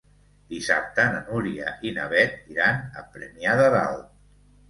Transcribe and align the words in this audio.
Dissabte 0.53 1.03
na 1.15 1.19
Núria 1.25 1.73
i 1.89 1.91
na 1.99 2.07
Beth 2.15 2.49
iran 2.55 2.81
a 3.01 3.03
Premià 3.17 3.53
de 3.61 3.67
Dalt. 3.77 4.09